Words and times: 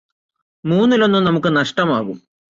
മൂന്നിലൊന്ന് 0.63 1.19
നമുക്ക് 1.27 1.55
നഷ്ടമാകും 1.55 2.17